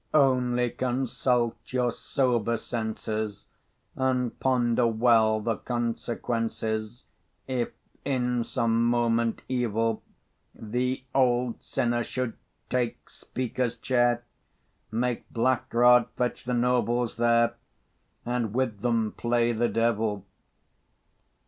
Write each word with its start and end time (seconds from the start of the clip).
Only 0.15 0.71
consult 0.71 1.57
your 1.71 1.91
sober 1.91 2.57
senses, 2.57 3.45
And 3.95 4.39
ponder 4.39 4.87
well 4.87 5.39
the 5.41 5.57
consequences, 5.57 7.05
If 7.47 7.69
in 8.03 8.43
some 8.43 8.83
moment 8.87 9.43
evil, 9.47 10.01
The 10.55 11.03
old 11.13 11.61
sinner 11.61 12.03
should 12.03 12.33
take 12.67 13.11
Speaker's 13.11 13.77
chair, 13.77 14.23
Make 14.89 15.29
Black 15.29 15.71
Rod 15.71 16.07
fetch 16.17 16.45
the 16.45 16.55
nobles 16.55 17.17
there, 17.17 17.53
And 18.25 18.55
with 18.55 18.79
them 18.79 19.11
play 19.11 19.51
the 19.51 19.69
devil! 19.69 20.25